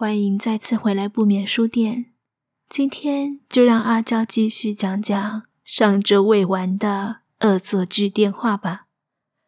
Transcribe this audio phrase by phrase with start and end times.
[0.00, 2.06] 欢迎再次回来不眠书店。
[2.70, 8.86] 今天就让阿娇继续讲讲上周未完的恶作剧电话吧。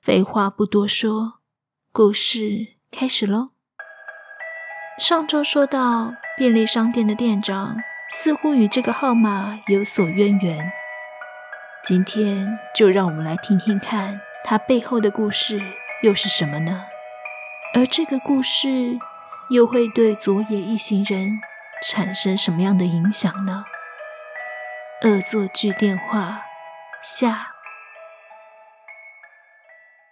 [0.03, 1.39] 废话不多说，
[1.91, 3.53] 故事开始喽。
[4.99, 7.79] 上周说到，便利商店的店长
[8.11, 10.71] 似乎与这个号码有所渊源。
[11.83, 15.63] 今天就让我们来听听看他背后的故事
[16.03, 16.85] 又是什么呢？
[17.73, 18.99] 而这个故事。
[19.53, 21.39] 又会对佐野一行人
[21.87, 23.67] 产生什么样的影响呢？
[25.05, 26.41] 恶作剧电话
[27.03, 27.49] 下。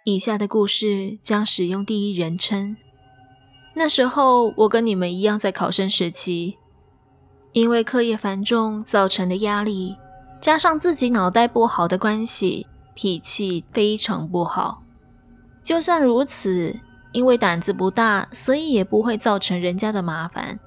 [0.03, 2.77] 以下的故事将使用第一人称。
[3.73, 6.59] 那时候我跟你们一样在考生时期，
[7.53, 9.97] 因为课业繁重造成的压力，
[10.39, 14.83] 加上自己脑袋不好的关系，脾气非常不好。
[15.63, 16.79] 就算如此。
[17.11, 20.59] 因为胆子不大，所以也不会造成人家的麻烦。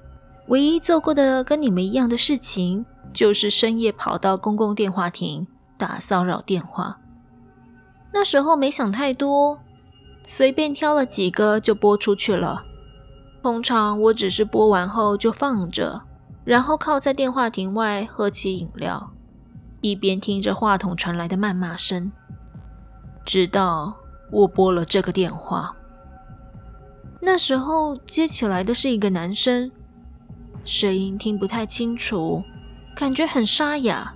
[0.47, 6.99] 唯一做过的跟你们一样的事情，就是深夜跑到公共电话亭打骚扰电话。
[8.13, 9.59] 那时候没想太多，
[10.23, 12.63] 随便挑了几个就拨出去了。
[13.41, 16.03] 通常我只是拨完后就放着，
[16.43, 19.11] 然后靠在电话亭外喝起饮料，
[19.81, 22.11] 一边听着话筒传来的谩骂声，
[23.25, 23.95] 直到
[24.31, 25.74] 我拨了这个电话。
[27.25, 29.71] 那时候接起来的是一个男生，
[30.63, 32.43] 声音听不太清楚，
[32.95, 34.13] 感觉很沙哑，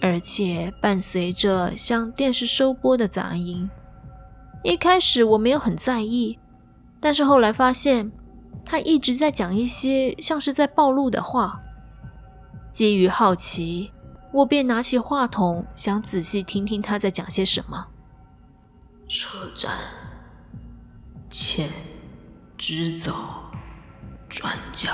[0.00, 3.68] 而且伴随着像电视收播的杂音。
[4.62, 6.38] 一开始我没有很在意，
[6.98, 8.10] 但是后来发现
[8.64, 11.60] 他一直在讲一些像是在暴露的话。
[12.72, 13.92] 基于好奇，
[14.32, 17.88] 我便拿起话筒，想仔细听听他在讲些什么。
[19.06, 19.70] 车站，
[21.28, 21.68] 前。
[22.66, 23.12] 直走，
[24.26, 24.90] 转角，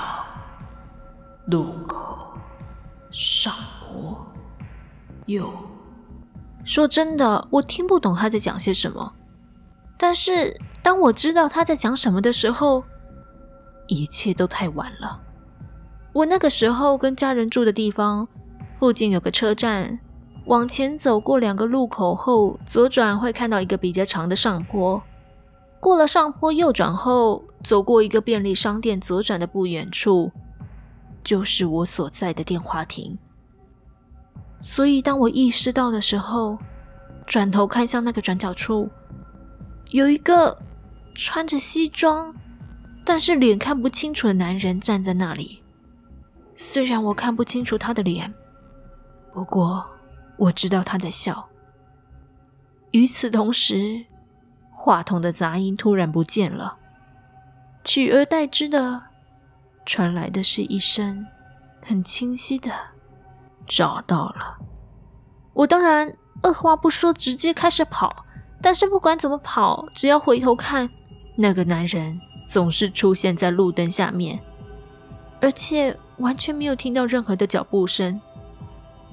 [1.45, 2.17] 路口，
[3.09, 4.27] 上坡，
[5.25, 5.49] 右。
[6.65, 9.13] 说真的，我听不懂他在讲些什么。
[9.97, 12.83] 但是当我知道他在讲什么的时候，
[13.87, 15.21] 一切都太晚了。
[16.11, 18.27] 我那个时候跟家人住的地方
[18.77, 19.97] 附近有个车站，
[20.43, 25.01] 往前走过两个路口后，左转会看到一个比较长的上坡。
[25.79, 30.31] 过了上坡，右转后，走过一个便利商店，左转的不远处，
[31.23, 33.17] 就是我所在的电话亭。
[34.61, 36.57] 所以，当我意识到的时候，
[37.25, 38.89] 转头看向那个转角处，
[39.89, 40.57] 有一个
[41.15, 42.35] 穿着西装，
[43.03, 45.61] 但是脸看不清楚的男人站在那里。
[46.55, 48.31] 虽然我看不清楚他的脸，
[49.33, 49.83] 不过
[50.37, 51.47] 我知道他在笑。
[52.91, 54.05] 与此同时，
[54.71, 56.77] 话筒的杂音突然不见了，
[57.83, 59.01] 取而代之的
[59.85, 61.25] 传来的是一声
[61.81, 62.71] 很清晰的
[63.67, 64.57] “找到了”。
[65.53, 68.25] 我当然二话不说，直接开始跑。
[68.61, 70.87] 但是不管怎么跑，只要回头看，
[71.35, 74.39] 那个男人总是出现在路灯下面，
[75.41, 78.21] 而且完全没有听到任何的脚步声。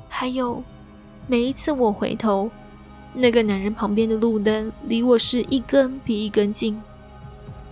[0.07, 0.63] 还有
[1.27, 2.51] 每一次我回头。
[3.15, 6.81] 那个男人旁边的路灯离我是一根比一根近。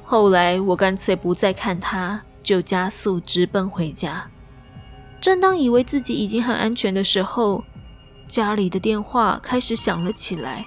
[0.09, 4.31] 后来我干脆不再看他，就加速直奔回家。
[5.21, 7.65] 正当以为自己已经很安全的时候，
[8.25, 10.65] 家里的电话开始响了起来，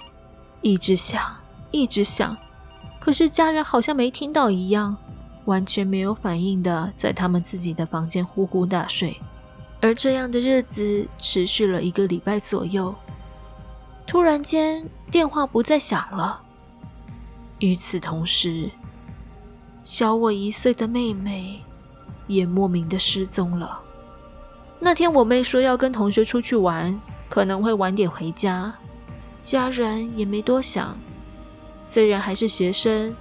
[0.61, 1.37] 一直响，
[1.71, 2.37] 一直响。
[2.99, 4.97] 可是家人好像没听到一样，
[5.45, 9.21] 完全没有反应的在他们自己的房间呼呼大睡。
[9.79, 12.93] 而这样的日子持续了一个礼拜左右。
[14.05, 16.41] 突然间，电话不再响了。
[17.59, 18.69] 与此同时，
[19.89, 21.63] 小我一岁的妹妹
[22.27, 23.81] 也莫名的失踪了。
[24.77, 28.71] 那天我妹说要跟同学出去玩，可能会晚点回家。
[29.41, 30.95] 家人也没多想，
[31.81, 33.15] 虽然还是学生，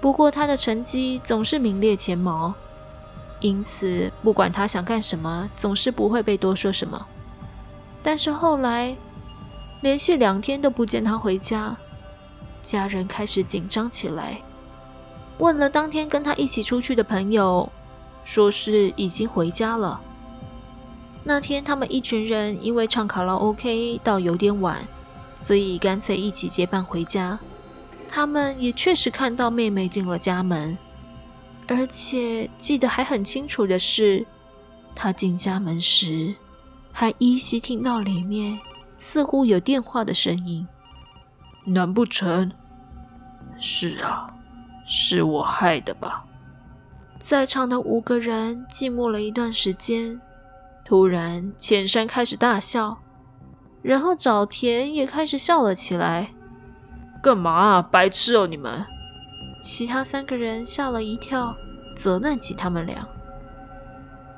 [0.00, 2.54] 不过她的成绩总是名列前茅，
[3.40, 7.04] 因此不管她想干什么，总是不会被多说什么。
[8.00, 8.96] 但是后来，
[9.80, 11.76] 连续两天都不见他回家，
[12.62, 14.40] 家人开始紧张起来。
[15.42, 17.68] 问了当天跟他一起出去的朋友，
[18.24, 20.00] 说是已经回家了。
[21.24, 24.86] 那天他们一群人因为唱卡拉 OK 到有点晚，
[25.34, 27.36] 所以干脆一起结伴回家。
[28.06, 30.78] 他们也确实看到妹妹进了家门，
[31.66, 34.24] 而且记得还很清楚的是，
[34.94, 36.36] 她进家门时
[36.92, 38.60] 还依稀听到里面。
[38.96, 40.68] 似乎有电话的声音，
[41.64, 42.52] 难不成？
[43.58, 44.32] 是啊，
[44.94, 46.26] 是我害的吧？
[47.18, 50.20] 在场的五个人静默了一段时间，
[50.84, 52.98] 突然浅山开始大笑，
[53.80, 56.34] 然后沼田也开始笑了起来。
[57.22, 58.84] 干嘛啊，白痴哦你们！
[59.62, 61.54] 其他三个人吓了一跳，
[61.96, 63.08] 责难起他们俩。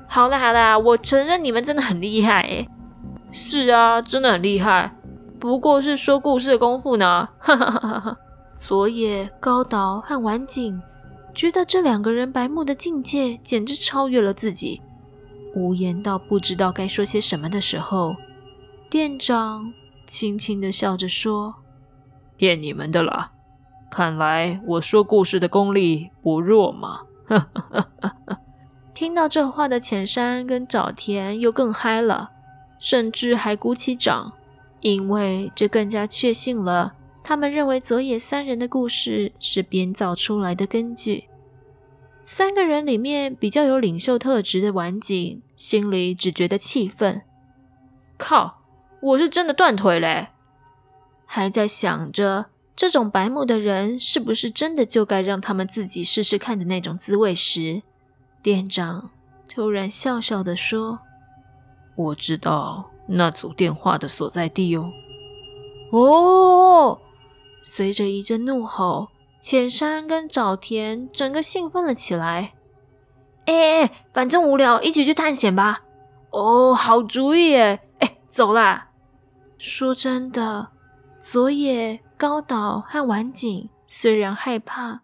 [0.07, 2.69] 好啦好啦，我承认你们真的很厉害诶。
[3.29, 4.95] 是啊，真的很厉害。
[5.37, 7.27] 不过是说故事的功夫呢。
[7.39, 8.17] 哈哈哈哈。
[8.55, 10.81] 佐野、高岛和丸井
[11.33, 14.81] 觉得这两个人白目的境界简直超越了自己，
[15.53, 18.15] 无言到不知道该说些什么的时候，
[18.89, 19.73] 店长
[20.07, 21.55] 轻轻的笑着说
[22.37, 23.33] ：“骗你们的啦，
[23.91, 27.01] 看来我说故事的功力不弱嘛。
[28.95, 32.31] ”听到这话的浅山跟早田又更嗨了，
[32.79, 34.31] 甚至还鼓起掌，
[34.79, 36.93] 因为这更加确信了。
[37.27, 41.23] 他们认为佐野三人的故事是编造出来的根据。
[42.23, 47.23] 三个人里面比较有领袖特质的晚景，心里只觉得气愤。
[48.19, 48.61] 靠，
[49.01, 50.27] 我是真的断腿嘞！
[51.25, 52.45] 还在想着
[52.75, 57.81] 这种白目的人是不是真的就该让他们自己试试看的那种滋味时，
[58.43, 59.09] 店长
[59.49, 60.99] 突然笑笑的说
[61.97, 64.91] ：“我知道那组电话的所在地哦。”
[65.89, 67.01] 哦。
[67.67, 69.07] 随着一阵怒吼，
[69.41, 72.53] 浅山跟沼田整个兴奋了起来。
[73.45, 75.81] 哎哎，反正无聊，一起去探险吧！
[76.29, 77.81] 哦，好主意耶！
[77.97, 78.91] 哎，走啦！
[79.57, 80.69] 说真的，
[81.19, 85.01] 佐野、高岛和晚景虽然害怕，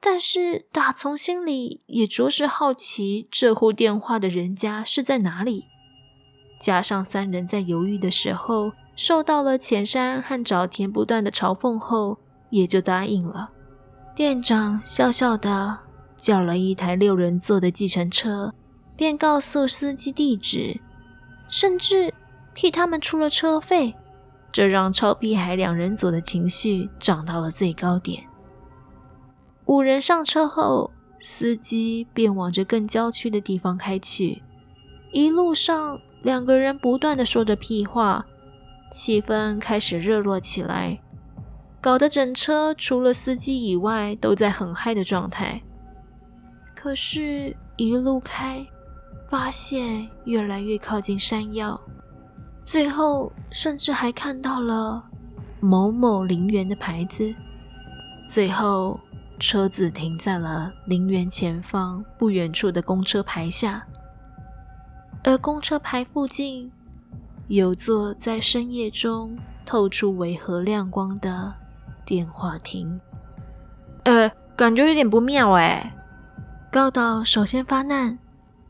[0.00, 5.66] 但是打从心里也着实好奇这户电话的人家是在哪里。
[6.60, 12.18] 加上三人在犹豫的时候，受到了浅山和沼田不断的嘲讽后，
[12.50, 13.50] 也就答应了。
[14.14, 15.78] 店长笑笑的
[16.16, 18.54] 叫了一台六人座的计程车，
[18.96, 20.76] 便告诉司机地址，
[21.48, 22.14] 甚至
[22.54, 23.94] 替他们出了车费，
[24.52, 28.22] 这让超皮孩两人组的情绪涨到了最高点。
[29.64, 34.42] 五人上车后，司机便往着更郊区的地方开去。
[35.12, 38.24] 一路上，两个人不断的说着屁话。
[38.94, 41.00] 气氛开始热络起来，
[41.80, 45.60] 搞得整车除了司机以外都在很嗨的状态。
[46.76, 48.64] 可是，一路开，
[49.28, 51.78] 发现越来越靠近山腰，
[52.62, 55.02] 最后甚至还看到了
[55.58, 57.34] 某某陵园的牌子。
[58.24, 59.00] 最后，
[59.40, 63.84] 车子停在了陵园前方不远处的公车牌下，
[65.24, 66.70] 而公车牌附近。
[67.48, 69.36] 有座在深夜中
[69.66, 71.52] 透出违和亮光的
[72.06, 72.98] 电话亭，
[74.04, 75.94] 呃，感觉有点不妙哎。
[76.72, 78.18] 高岛首先发难，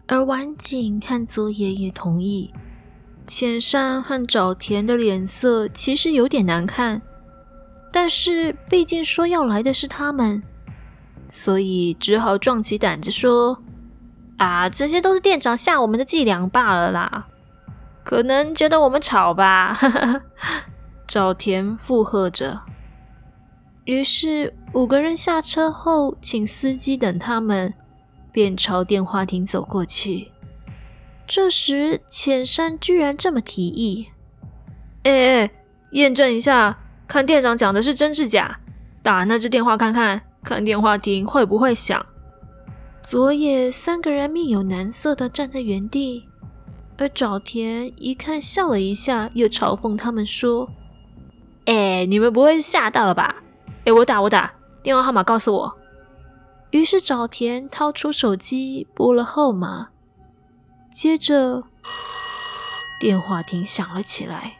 [0.09, 2.53] 而晚景和佐野也同意。
[3.27, 7.01] 浅山和沼田的脸色其实有点难看，
[7.93, 10.43] 但是毕竟说要来的是他们，
[11.29, 13.63] 所以只好壮起胆子说
[14.37, 17.29] ：“啊，这些都是店长吓我们的伎俩罢了啦。”
[18.05, 19.77] 可能觉得我们吵吧，
[21.09, 22.61] 沼田附和着。
[23.87, 27.75] 于是五个人下车后，请司机等他们，
[28.31, 30.31] 便朝电话亭走过去。
[31.27, 34.09] 这时浅山居然这么提议
[35.05, 35.51] ：“哎哎，
[35.93, 38.61] 验证一下，看店长讲的是真是假，
[39.03, 42.05] 打那只电话看看，看电话亭会不会响。”
[43.03, 46.29] 佐野三个人面有难色的站在原地。
[46.97, 50.71] 而沼田一看，笑了一下，又嘲讽他们说
[51.67, 53.43] ：“哎，你们不会吓到了吧？
[53.85, 55.79] 哎，我打，我打，电话号码告诉我。”
[56.71, 59.89] 于是沼田掏出手机拨了号码，
[60.93, 61.65] 接着
[63.01, 64.59] 电话亭响了起来。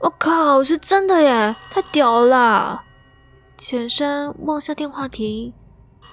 [0.00, 1.54] 我靠，是真的耶！
[1.72, 2.82] 太屌了！
[3.56, 5.52] 浅山望下电话亭，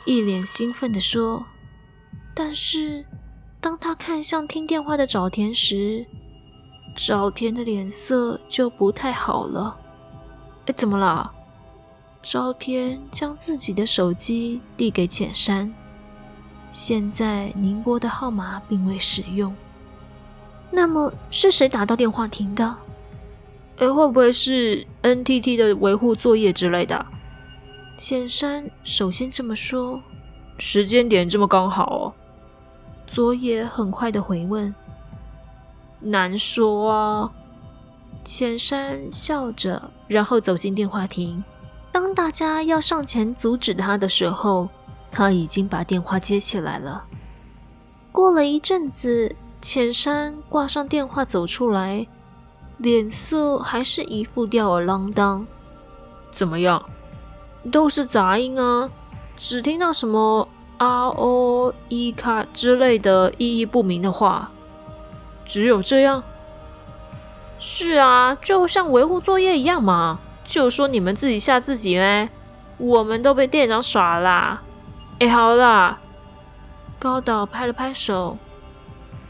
[0.06, 1.46] 一脸兴奋地说
[2.36, 3.06] ：“但是……”
[3.62, 6.06] 当他看向听电话的沼田时，
[6.96, 9.78] 沼田的脸色就不太好了。
[10.66, 11.30] 哎，怎么了？
[12.24, 15.74] 沼田将自己的手机递给浅山。
[16.72, 19.54] 现在您拨的号码并未使用。
[20.72, 22.78] 那么是谁打到电话亭的？
[23.78, 27.06] 哎，会不会是 NTT 的维护作业之类的？
[27.98, 30.02] 浅山首先这么说。
[30.58, 32.14] 时间点这么刚好哦。
[33.12, 34.74] 佐野很快的回问
[36.00, 37.32] ：“难说啊。”
[38.24, 41.44] 浅山笑着，然后走进电话亭。
[41.92, 44.70] 当大家要上前阻止他的时候，
[45.12, 47.06] 他已经把电话接起来了。
[48.12, 52.06] 过了一阵子，浅山挂上电话走出来，
[52.78, 55.48] 脸色还是一副吊儿郎当。
[56.32, 56.84] 怎么样？
[57.72, 58.90] 都是杂音啊，
[59.36, 60.48] 只听到什么
[60.78, 61.49] 啊哦
[61.88, 64.52] 伊卡之类的意义不明的话。
[65.46, 66.24] 只有这样？
[67.60, 70.20] 是啊，就像维护作业一样嘛。
[70.44, 72.30] 就说你们自己吓自己呗，
[72.78, 74.62] 我们都被店长耍啦。
[75.20, 76.00] 哎，好啦，
[76.98, 78.38] 高岛拍了拍手，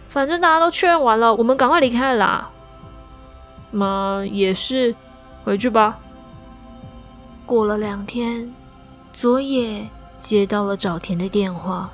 [0.07, 2.49] 反正大家都确认完了，我们赶快离开啦。
[3.71, 4.95] 嘛，也是，
[5.43, 5.99] 回去吧。
[7.45, 8.53] 过了两天，
[9.11, 11.89] 佐野接到了沼田的电话，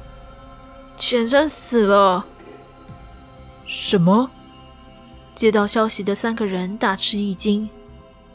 [0.98, 2.26] 浅山死了。
[3.66, 4.30] 什么？
[5.34, 7.70] 接到消息的三个人大吃一惊，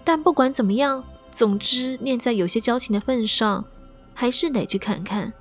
[0.04, 3.64] 但不管怎么样，总之念在有些交情的份上，
[4.12, 5.32] 还是得去看看。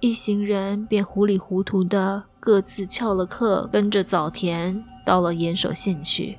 [0.00, 6.38] 一行人便糊里糊涂的各自翘了课，跟着早田到了岩手县去。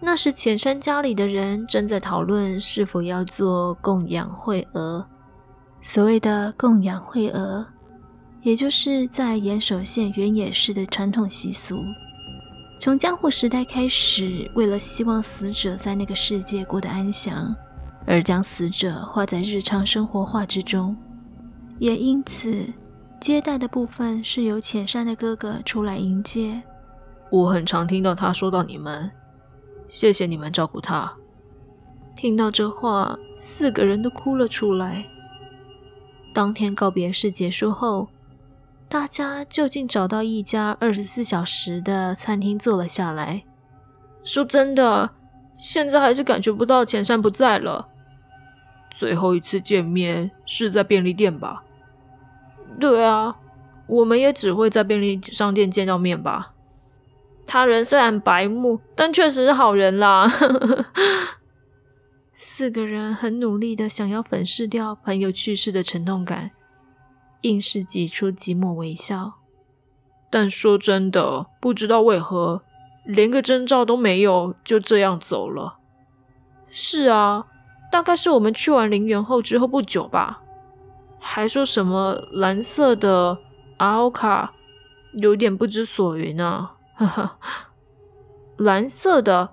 [0.00, 5.06] 那时浅山家里的人正在讨论是否要做供养会额。
[5.80, 7.66] 所谓的供养会额，
[8.44, 11.82] 也就是在岩手县原野市的传统习俗。
[12.78, 17.56] 从江户时代开始，为了希望死者在那个世界过得安详，
[18.06, 20.94] 而将死者画在日常生活画之中。
[21.78, 22.66] 也因此，
[23.18, 26.62] 接待的部分是由浅山的哥哥出来迎接。
[27.30, 29.10] 我很常听到他说到你们，
[29.88, 31.10] 谢谢你们照顾他。
[32.14, 35.06] 听到这话，四个人都哭了出来。
[36.34, 38.08] 当天告别式结束后，
[38.94, 43.42] 大家就近找到一家二十四小时的餐厅坐了下来。
[44.22, 45.10] 说真的，
[45.52, 47.88] 现在还是感觉不到浅山不在了。
[48.92, 51.64] 最后一次见面是在便利店吧？
[52.78, 53.34] 对啊，
[53.88, 56.52] 我们也只会在便利商店见到面吧。
[57.44, 60.30] 他人虽然白目，但确实是好人啦。
[62.32, 66.52] 四个人很努力的想要粉饰掉朋友去世的沉痛感，
[67.44, 69.34] 硬是挤出几抹微笑。
[70.28, 72.60] 但说真的，不知道为何，
[73.04, 75.78] 连个征兆都没有，就这样走了。
[76.68, 77.46] 是啊。
[77.92, 80.42] 大概是我们去完陵园后之后不久吧，
[81.20, 83.38] 还说什么蓝色的
[83.76, 84.52] 阿欧卡，
[85.12, 86.74] 有点不知所云啊。
[86.96, 87.38] 哈哈，
[88.56, 89.50] 蓝色的、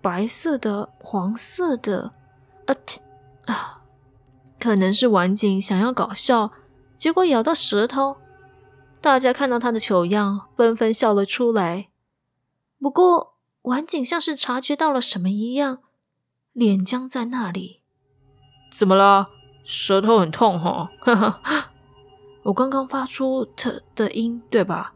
[0.00, 2.12] 白色的、黄色的，
[2.66, 2.70] 啊
[3.46, 3.82] 啊，
[4.60, 6.52] 可能是晚景想要搞笑，
[7.02, 8.18] 结果咬到舌头。
[9.00, 11.88] 大家看到他的糗样，纷纷笑了出来。
[12.80, 15.80] 不过晚景像是察觉到了什么一样。
[16.52, 17.82] 脸僵在那里，
[18.70, 19.30] 怎么了？
[19.64, 20.92] 舌头很痛哈？
[21.00, 21.72] 哈哈，
[22.44, 24.94] 我刚刚发出“特”的音，对吧？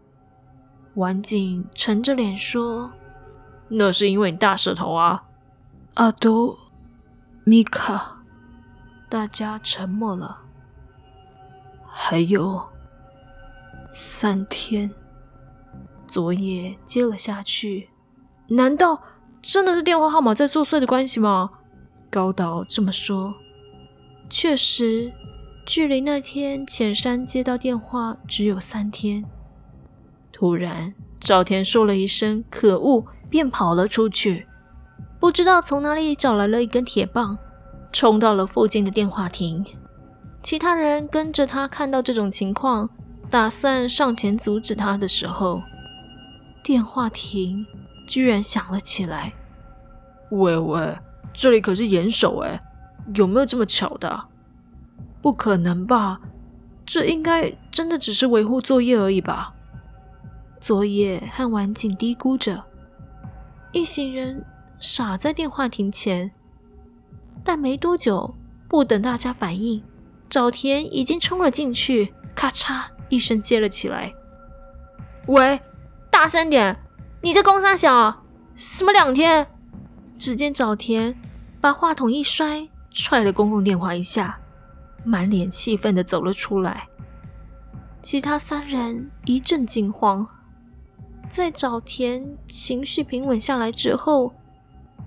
[0.95, 2.93] 晚景沉着脸说
[3.67, 5.25] ：“那是因为你大舌头啊。”
[5.95, 6.57] 阿多，
[7.43, 8.23] 米卡，
[9.09, 10.46] 大家沉默了。
[11.99, 12.62] 还有
[13.91, 14.91] 三天，
[16.07, 17.88] 昨夜接了下去。
[18.49, 19.03] 难道？
[19.41, 21.50] 真的是电话号码在作祟的关系吗？
[22.11, 23.35] 高岛这么说。
[24.29, 25.11] 确实，
[25.65, 29.25] 距离那天浅山接到电话只有三天。
[30.31, 34.47] 突然，赵田说了一声“可恶”，便跑了出去，
[35.19, 37.38] 不知道从哪里找来了一根铁棒，
[37.91, 39.65] 冲到了附近的电话亭。
[40.47, 42.88] 其他人跟着他，看到这种情况，
[43.29, 45.61] 打算上前阻止他的时候，
[46.62, 47.67] 电话亭。
[48.07, 49.33] 居然响了起来！
[50.31, 50.97] 喂喂，
[51.35, 52.61] 这里可是严守哎，
[53.17, 54.26] 有没有这么巧的？
[55.21, 56.21] 不可能吧？
[56.85, 59.53] 这应该真的只是维护作业而已吧？
[60.61, 62.62] 佐野和晚景嘀咕着，
[63.73, 64.45] 一行人
[64.79, 66.31] 傻在电话亭前。
[67.43, 68.37] 但没多久，
[68.69, 69.83] 不等大家反应，
[70.28, 74.12] 沼田已经冲了进去，咔嚓一声接了起来
[75.26, 75.61] ：“喂，
[76.11, 76.76] 大声点！”
[77.23, 79.47] 你在公三小什么两天？
[80.18, 81.18] 只见沼田
[81.61, 84.38] 把话筒一摔，踹了公共电话一下，
[85.04, 86.88] 满脸气愤的走了出来。
[88.02, 90.26] 其他三人一阵惊慌，
[91.28, 94.33] 在沼田情绪平稳下来之后，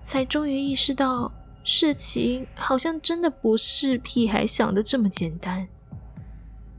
[0.02, 1.32] 才终于意识到
[1.72, 5.68] 事情好像真的不是屁孩想的这么简单。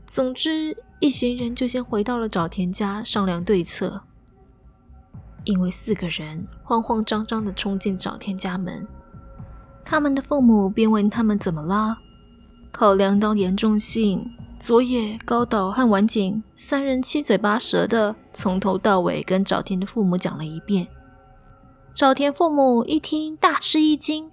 [0.05, 4.01] 总之，一行人就先回到了沼田家商量对策。
[5.45, 8.85] 因为四个人慌慌张张地冲进沼田家门，
[9.85, 11.97] 他们的父母便问他们怎么啦。
[12.73, 14.29] 考量到严重性，
[14.59, 20.89] 佐野、高岛和晚景三人七嘴八舌的从头到尾跟沼田的父母讲了一遍。
[21.95, 24.29] 沼田父母一听，大吃一惊。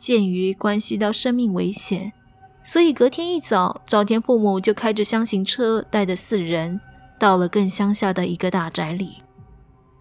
[0.00, 2.14] 鉴于关系到生命危险，
[2.62, 6.80] 所以隔天一早，早田父母就开着箱型车，带着四人
[7.18, 9.18] 到了更乡下的一个大宅里。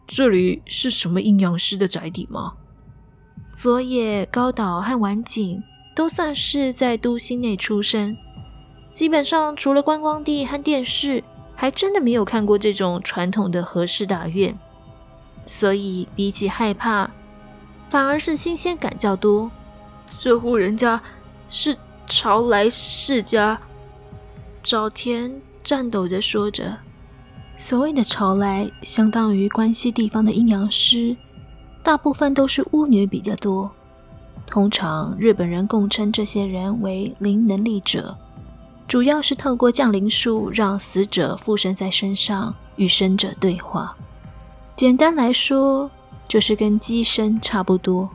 [0.07, 2.53] 这里是什么阴阳师的宅邸吗？
[3.53, 5.61] 佐野、高岛和晚景
[5.93, 8.15] 都算是在都心内出生，
[8.93, 11.21] 基本上除了观光地和电视，
[11.55, 14.57] 还真的没有看过这种传统的和式大院，
[15.45, 17.11] 所以比起害怕，
[17.89, 19.51] 反而是新鲜感较多。
[20.17, 21.01] 这户人家
[21.49, 23.59] 是朝来世家。
[24.61, 26.77] 早田颤抖着说着
[27.57, 31.15] ：“所谓的朝来，相当于关西地方的阴阳师，
[31.81, 33.71] 大部分都是巫女比较多。
[34.45, 38.17] 通常日本人共称这些人为灵能力者，
[38.87, 43.95] 主要是透过降灵术让死者附身在身上，与生者对话。
[44.75, 45.89] 简单来说，
[46.27, 48.09] 就是跟乩身差不多。”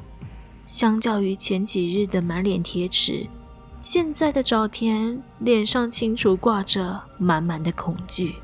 [0.66, 3.26] 相较于前几日的满脸铁齿，
[3.82, 8.36] 现在的沼田脸上清楚挂着满满的恐惧。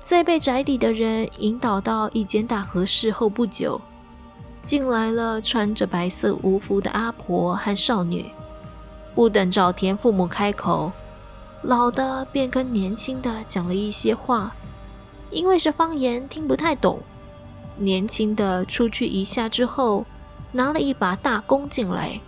[0.00, 3.80] 在被宅邸的人引导到一间大和室后不久，
[4.64, 8.26] 进来了穿着白色无服的阿婆和少女。
[9.14, 10.92] 不等沼田父母开口，
[11.62, 14.54] 老的便跟年轻的讲了一些话，
[15.30, 17.00] 因为是方言，听不太懂。
[17.78, 20.04] 年轻的出去一下之后，
[20.56, 22.18] 拿了一把大弓进来，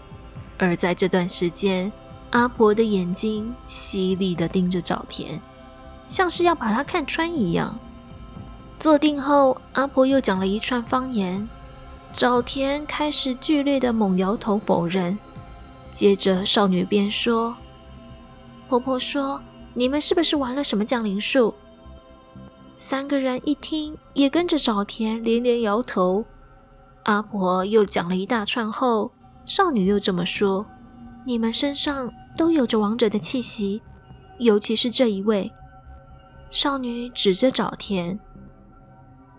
[0.59, 1.91] 而在这段时间，
[2.31, 5.41] 阿婆的眼睛犀利地盯着沼田，
[6.07, 7.79] 像是要把他看穿一样。
[8.79, 11.49] 坐定后，阿婆又讲了一串方言，
[12.13, 15.19] 沼田开始剧烈地猛摇头否认。
[15.91, 17.57] 接着，少女便说
[18.69, 19.41] ：“婆婆说，
[19.73, 21.55] 你们是不是玩了什么降灵术？”
[22.77, 26.25] 三个人一听，也跟着沼田连连摇头。
[27.09, 29.11] 阿婆又讲了一大串后，
[29.47, 30.67] 少女又这么说
[31.25, 33.81] ：“你们身上都有着亡者的气息，
[34.39, 35.51] 尤其是这一位。”
[36.51, 38.21] 少女指着沼田。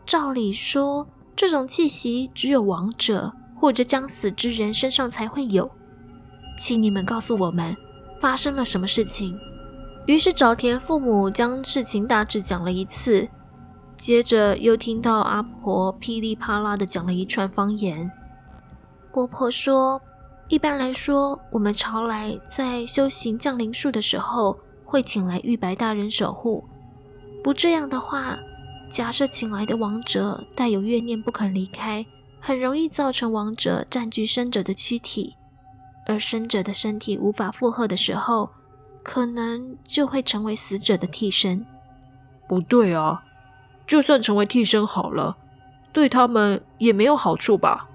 [0.04, 5.70] 照理说，这种气息只有亡者或者将死之人身上才会有。
[6.58, 7.78] 请你们告诉我们，
[8.20, 9.38] 发生了什么事情？
[10.08, 13.30] 于是沼田父母将事情大致讲了一次。
[14.00, 18.10] 接着又听到阿婆噼里啪啦的讲了一串方言。
[19.12, 20.02] 婆婆说
[20.48, 26.64] ：“一般来说，我们朝来在修行降灵术的时候，会请来玉白大人守护。
[27.44, 28.40] 不这样的话，
[28.90, 32.06] 假设请来的亡者带有怨念不肯离开，
[32.40, 35.36] 很容易造成亡者占据生者的躯体，
[36.06, 38.52] 而生者的身体无法负荷的时候，
[39.04, 41.66] 可能就会成为死者的替身。”
[42.48, 43.26] 不对啊。
[43.90, 45.36] 就算成为替身好了，
[45.92, 47.90] 对他们也没有好处吧？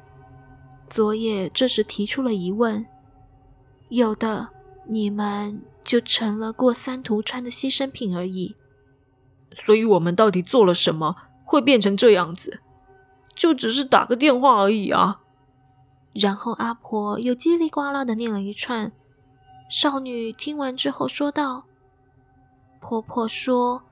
[0.90, 2.84] 佐野这时提出了疑问
[3.90, 4.48] ：“有的，
[4.88, 8.56] 你们就成了过三途川的牺牲品而已。
[9.54, 12.60] 所以，我们到底做了什么，会变成这样子？
[13.36, 15.20] 就只是打个电话而已啊！”
[16.12, 18.90] 然后阿婆又叽里呱啦的念了一串。
[19.70, 21.66] 少女听完之后说道
[22.82, 23.82] ：“婆婆说。”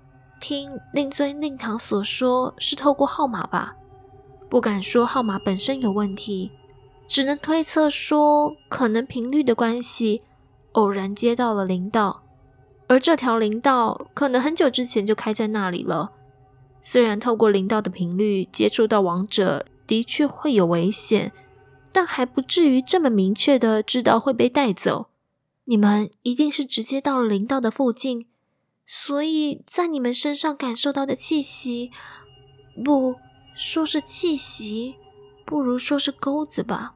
[0.42, 3.76] 听令尊令堂所说，是透过号码吧？
[4.50, 6.50] 不敢说号码本身有问题，
[7.07, 10.22] 只能推测说，可能频率的关系，
[10.72, 12.24] 偶然接到了灵道，
[12.88, 16.11] 而这条灵道可能很久之前就开在那里了。
[16.81, 21.31] 虽然透过灵道的频率接触到亡者，的确会有危险，
[21.92, 25.07] 但还不至于这么明确的知道会被带走。
[25.66, 28.26] 你们一定是直接到了灵道的附近。
[28.86, 31.90] 所以在你们身上感受到的气息，
[32.84, 33.16] 不
[33.54, 34.96] 说是气息，
[35.46, 36.94] 不如说是钩子吧。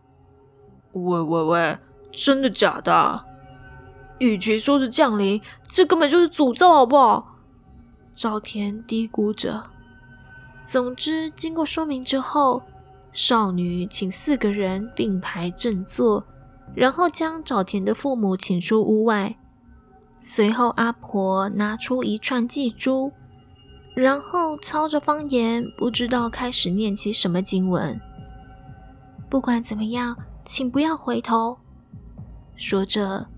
[0.92, 1.78] 喂喂喂，
[2.10, 3.24] 真的假的？
[4.18, 7.36] 与其说是降临，这根本就是诅咒，好不好？
[8.14, 9.62] 沼田嘀咕着。
[10.62, 12.62] 总之，经过说明之后，
[13.12, 16.24] 少女请四个人并排正坐，
[16.74, 19.36] 然后将沼田的父母请出屋外。
[20.28, 23.12] 随后，阿婆拿出一串祭珠，
[23.94, 27.98] 然后操着方言，不知道开始念起什么经文。
[29.30, 31.56] 不管怎么样，请不要回头。
[32.56, 33.28] 说着，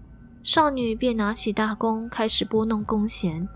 [0.43, 3.47] 少女便拿起大弓，开始拨弄弓弦。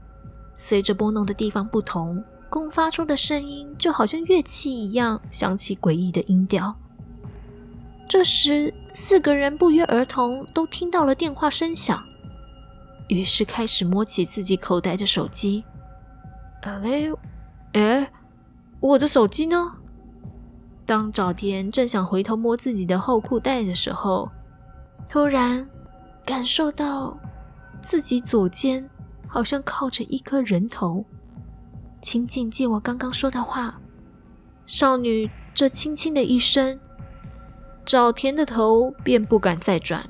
[0.54, 6.76] 随着拨弄的地方不同，弓发出的声音就好像乐器一样，响起诡异的音调。
[8.06, 12.04] 这时，四个人不约而同都听到了电话声响。
[13.12, 15.62] 于是开始摸起自己口袋的手机。
[16.62, 17.12] 啊嘞，
[17.72, 18.10] 哎，
[18.80, 19.72] 我的手机呢？
[20.86, 24.30] 当早田正想回头摸自己的后裤袋的时候，
[25.08, 25.68] 突然
[26.24, 27.16] 感受到
[27.80, 28.88] 自己左肩
[29.28, 31.04] 好像靠着一颗人头。
[32.00, 33.78] 请谨记我刚刚说的话。
[34.64, 36.78] 少女这轻轻的一声，
[37.84, 40.08] 早田的头便不敢再转，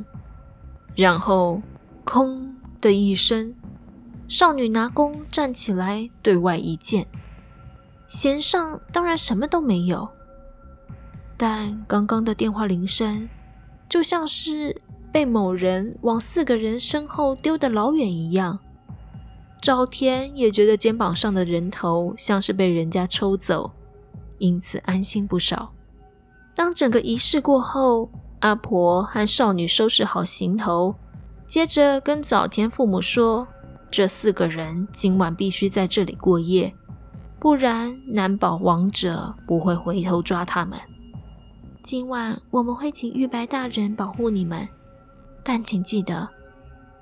[0.95, 1.61] 然后
[2.05, 3.55] 空的一声，
[4.27, 7.07] 少女拿弓站起来，对外一箭，
[8.09, 10.09] 弦上当然什么都没有。
[11.37, 13.29] 但刚刚的电话铃声，
[13.89, 18.59] 就像是被某人往四个人身后丢的老远一样。
[19.63, 23.71] 早田也觉得肩膀上的人头像是被人家抽走，
[24.39, 25.73] 因此安心不少。
[26.53, 30.97] 当整个仪式过后，阿婆和少女收拾好行头，
[31.53, 33.47] 接着跟早田父母说，
[33.91, 36.73] 这四个人今晚必须在这里过夜，
[37.39, 40.81] 不然难保亡者不会回头抓他们。
[41.83, 44.67] 今晚我们会请玉白大人保护你们，
[45.45, 46.27] 但请记得，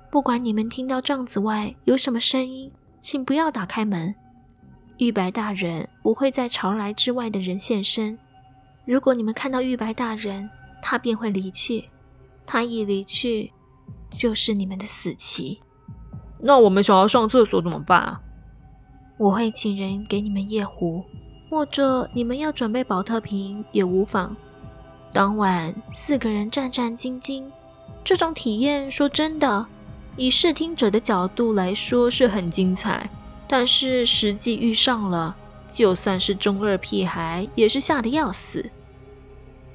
[0.09, 4.13] 不管你们听到帐子外有什么声音，请不要打开门。
[4.97, 8.19] 玉白大人不会在朝来之外的人现身。
[8.83, 10.49] 如果你们看到玉白大人，
[10.81, 11.85] 他便会离去。
[12.45, 13.49] 他一离去，
[14.11, 15.59] 就是你们的死期。
[16.39, 18.21] 那我们想要上厕所怎么办啊？
[19.17, 21.03] 我会请人给你们夜壶，
[21.49, 24.35] 或者你们要准备保特瓶也无妨。
[25.13, 27.43] 当晚四个人战战兢兢，
[28.03, 29.67] 这种体验说真的，
[30.15, 33.09] 以视听者的角度来说是很精彩，
[33.47, 35.35] 但是实际遇上了，
[35.69, 38.71] 就算是中二屁孩也是吓得要死。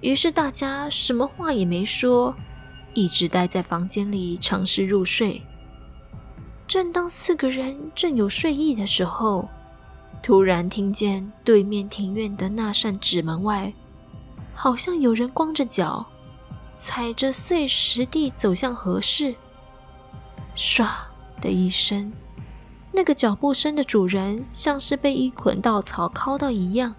[0.01, 2.35] 于是大家什么话也没说，
[2.97, 5.41] 一直待在房间里尝试入睡。
[6.67, 9.49] 正当四个人正有睡意的时候，
[10.23, 13.73] 突然听见对面庭院的那扇纸门外。
[14.55, 16.07] 好像有人光着脚，
[16.75, 19.35] 踩着碎石地走向和室。
[20.57, 20.89] 唰
[21.43, 22.11] 的一声，
[22.93, 26.95] 那个脚步声的主人像是被一捆稻草敲到一样。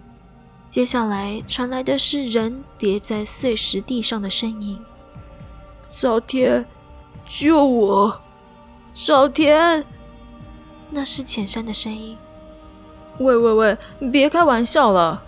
[0.68, 4.78] 接下来传来的是人跌在碎石地上的声音
[5.90, 6.66] ：“早田，
[7.26, 8.20] 救我！
[8.94, 9.84] 早田！”
[10.90, 12.16] 那是浅山的声音。
[13.18, 15.22] 喂喂喂，你别开玩笑了，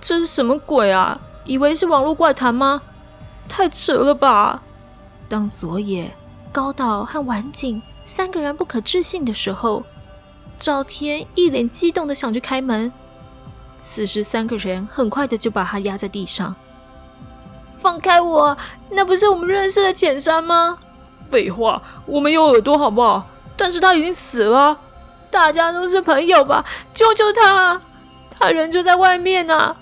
[0.00, 1.20] 这是什么鬼啊？
[1.44, 2.82] 以为是网络怪谈吗？
[3.48, 4.62] 太扯了吧！
[5.28, 6.12] 当佐野、
[6.50, 9.84] 高岛和晚景三个人不可置信的时候，
[10.56, 12.92] 早田一脸激动的想去开门。
[13.78, 16.54] 此时三个人很快的就把他压在地上。
[17.84, 18.56] 放开我！
[18.92, 20.78] 那不是我们认识的浅山吗？
[21.12, 23.26] 废话，我们有耳朵好不好？
[23.58, 24.80] 但是他已经死了。
[25.30, 26.64] 大家都是朋友吧？
[26.94, 27.82] 救救他！
[28.30, 29.76] 他人就在外面呢。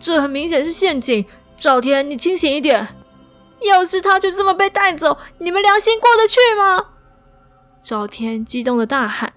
[0.00, 2.88] 这很明显是陷阱，赵天，你清醒一点。
[3.60, 6.86] 要是他就这么被带走，你们良心过得去吗？
[7.82, 9.34] 赵天激动的大喊。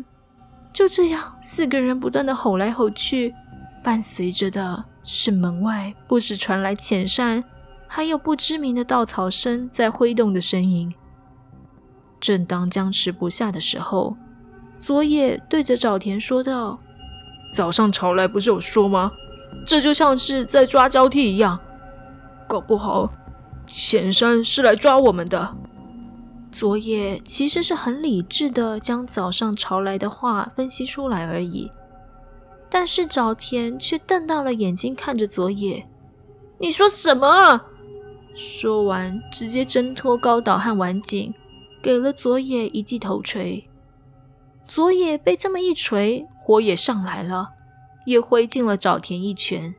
[0.72, 3.36] 就这样，四个人不断的吼来吼去，
[3.84, 7.44] 伴随着的是门外不时传来浅山，
[7.94, 10.94] 还有不知名的稻草声在挥动的声音。
[12.22, 14.16] 正当僵持不下的时候，
[14.80, 16.80] 佐野对着早田说道
[17.54, 19.12] ：“早上潮来不是有说吗？”
[19.68, 21.60] 这就像是在抓交替一样，
[22.48, 23.10] 搞不好
[23.68, 25.54] 浅山是来抓我们的。
[26.50, 31.70] 佐野其实是很理智的将早上潮来的话分析出来而已，
[32.70, 35.86] 但是早田却瞪大了眼睛看着佐野
[36.60, 37.66] ：“你说什么？”
[38.36, 41.34] 说完，直接挣脱高岛和丸井，
[41.82, 43.68] 给了佐野一记头锤。
[44.66, 47.50] 佐野被这么一锤，火也上来了。
[48.06, 49.76] 也挥进了早田一拳，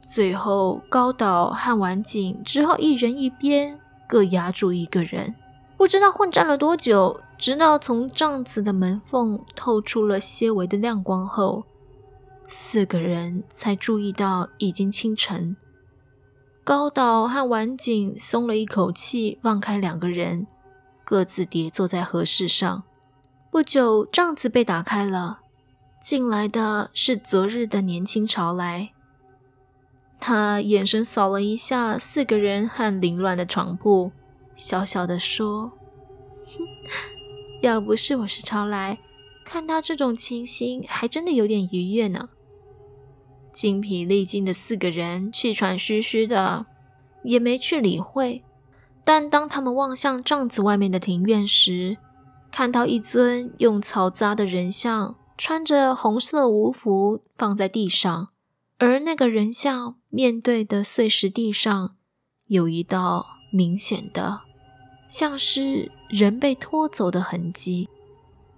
[0.00, 5.34] 最后高岛和丸井只好一人一边各压住一个人。
[5.76, 11.64] 不知道混战了多久，直到从帐子的门缝透出了些微的亮光后，
[12.46, 15.56] 四个人才注意到已经清晨。
[16.66, 20.48] 高岛和晚景松了一口气，放开两个人，
[21.04, 22.82] 各自叠坐在和室上。
[23.52, 25.38] 不久，帐子被打开了。
[26.00, 28.90] 进来的是昨日的年轻朝来，
[30.18, 34.10] 他眼神扫了一下四个人和凌乱的床铺，
[34.56, 35.70] 小小的说
[36.44, 36.66] ：“哼，
[37.62, 38.98] 要不是我是朝来，
[39.44, 42.30] 看到这种情形还真的有点愉悦呢。”
[43.56, 46.66] 精疲力尽的四个人气喘吁吁的，
[47.24, 48.44] 也没去理会。
[49.02, 51.96] 但当他们望向帐子外面的庭院时，
[52.52, 58.28] 看到一尊用草扎的人像，穿着红色无服放在地上，
[58.76, 61.96] 而那个人像面对的碎石地上
[62.48, 64.40] 有一道明显的，
[65.08, 67.88] 像是人被拖走的痕迹。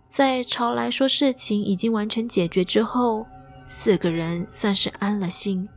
[0.09, 3.27] 在朝来说事情已经完全解决之后，
[3.69, 5.69] 四个人算是安了心，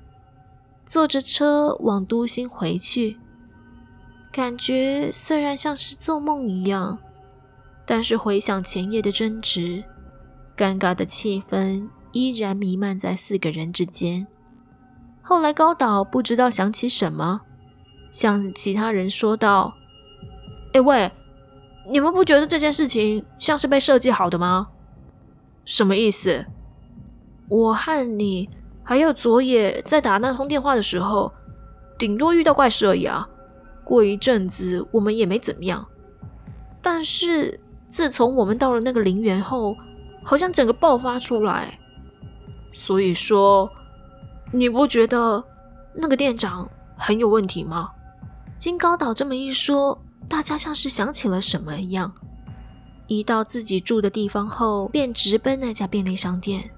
[0.85, 3.19] 坐着车往都心回去。
[4.31, 6.97] 感觉虽然像是做梦一样。
[7.83, 9.83] 但是回想前夜的争执，
[10.55, 14.25] 尴尬的气氛依然弥漫在四个人之间。
[15.21, 17.41] 后来高岛不知道想起什么，
[18.09, 19.73] 向其他人说道
[20.73, 21.11] ：“哎喂，
[21.89, 24.69] 你们不觉得这件事情像是被设计好的吗？
[25.65, 26.45] 什么意思？
[27.51, 28.49] 我和你
[28.81, 31.31] 还有佐野在打那通电话的时候，
[31.99, 33.27] 顶多遇到怪事而已啊。
[33.83, 35.85] 过一阵子我们也没怎么样，
[36.81, 37.59] 但是……”
[37.91, 39.75] 自从我们到了那个陵园后，
[40.23, 41.77] 好像整个爆发出来。
[42.71, 43.69] 所以说，
[44.53, 45.43] 你不觉得
[45.93, 47.89] 那个店长很有问题吗？
[48.57, 52.13] 经高岛这么一说，大家像是想起了什么一样，
[53.07, 56.71] 一到自己住的地方后，便直奔那家便利商店。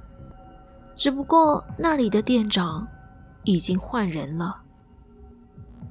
[0.96, 2.88] 只不过那里的店长
[3.44, 4.62] 已经换人了。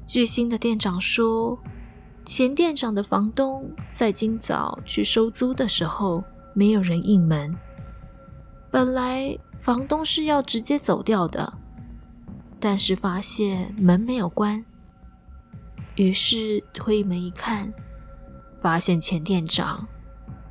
[0.07, 1.59] 据新的店长说。
[2.25, 6.23] 前店长的房东在今早去收租的时候，
[6.55, 7.53] 没有人应门。
[8.71, 11.53] 本来房东是要直接走掉的，
[12.61, 14.65] 但是发现门没有关，
[15.97, 17.73] 于是推门一看，
[18.61, 19.85] 发现前店长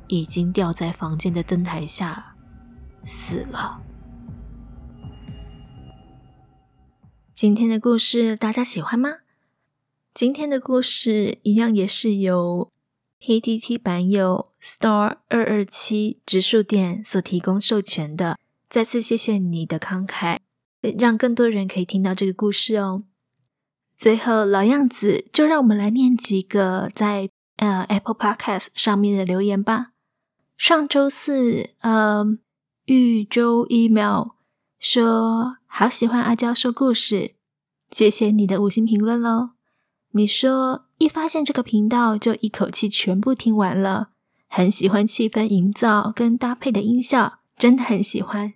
[0.08, 2.34] 已经掉在房间的灯台下
[3.00, 3.80] 死了。
[7.34, 9.20] 今天的故事大家喜欢吗？
[10.12, 12.70] 今天的故事一样也是由
[13.20, 18.38] PTT 版友 Star 二二七直树店所提供授权的。
[18.68, 20.40] 再次谢谢你的慷慨，
[20.98, 23.04] 让更多人可以听到这个故事哦。
[23.96, 29.92] 最后老样子，就让我们来念几个在呃 Apple Podcast 上面的留言吧。
[30.58, 32.24] 上周四，呃，
[32.84, 34.32] 豫州 email
[34.78, 37.36] 说好喜欢阿娇说故事，
[37.90, 39.52] 谢谢你的五星评论喽。
[40.10, 44.10] 你说一发现这个频道就一口气全部听完了，
[44.48, 48.52] 很喜欢气氛营造跟搭配的音效，真的很喜欢。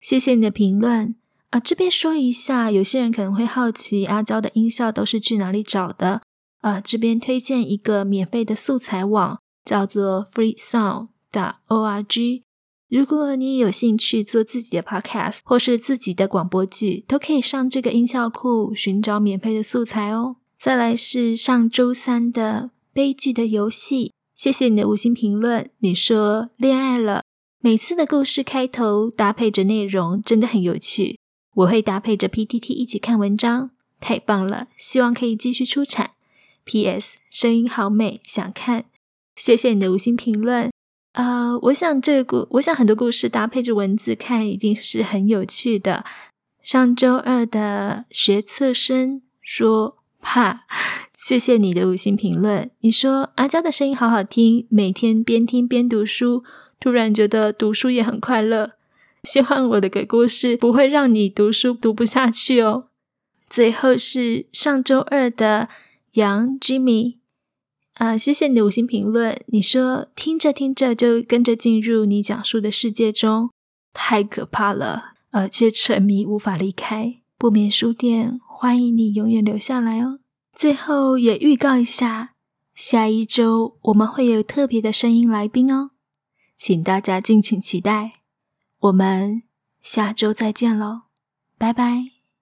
[0.00, 1.14] 谢谢你的评论
[1.50, 1.60] 啊！
[1.60, 6.22] 这边说一下，有些人可能会好奇阿娇的音效都是去哪里找的
[6.62, 6.80] 啊？
[6.80, 12.44] 这边推荐一个免费的素材网，叫做 freesound.org。
[12.90, 20.38] 如果你有兴趣做自己的 podcast 或是自己的广播剧，都可以上这个音效库寻找免费的素材哦。
[20.58, 25.70] 再来是上周三的悲剧的游戏，谢谢你的五星评论。
[25.78, 27.22] 你说恋爱了，
[27.60, 31.16] 每次的故事开头搭配着内容真的很有趣，
[31.54, 34.66] 我会搭配着 PTT 一起看文章，太棒了！
[34.76, 36.10] 希望可以继续出产。
[36.64, 38.86] PS 声音好美，想看。
[39.36, 40.70] 谢谢你的五星评论。
[41.12, 46.04] 呃，我想这个故，我想很多故事搭配着文字看一定是很有趣的。
[46.62, 49.96] 上周二的学测生说。
[50.22, 50.66] 怕，
[51.16, 52.70] 谢谢你的五星评论。
[52.80, 56.44] 你说阿娇的声音好好听，每天边听边读书，
[56.78, 58.72] 突然觉得读书也很快乐。
[59.24, 62.88] 希望我的鬼故事不会让你读书读不下去哦。
[63.48, 65.70] 最后是上周二的
[66.12, 67.16] 杨 Jimmy，
[68.00, 69.38] 啊，谢谢你的五星评论。
[69.48, 73.50] 你说听着听着就跟着进入你讲述的世界中，
[73.92, 77.20] 太可怕了，呃，却沉迷无法离开。
[77.36, 80.20] 不眠书店欢迎你永远留下来哦。
[80.50, 82.32] 最后也预告一下，
[82.74, 85.90] 下一周我们会有特别的声音来宾哦，
[86.56, 88.22] 请大家敬请期待。
[88.78, 89.42] 我们
[89.82, 91.02] 下周再见喽，
[91.58, 92.19] 拜拜。